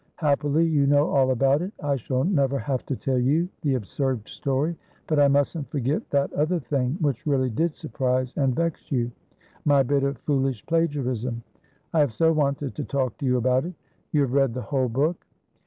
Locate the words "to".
2.87-2.95, 12.73-12.83, 13.19-13.27